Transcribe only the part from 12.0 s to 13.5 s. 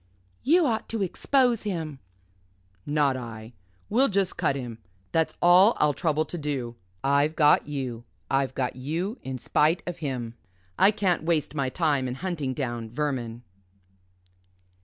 in hunting down vermin."